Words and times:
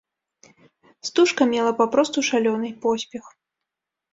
Стужка 1.09 1.47
мела 1.53 1.73
папросту 1.81 2.19
шалёны 2.31 2.67
поспех. 2.87 3.23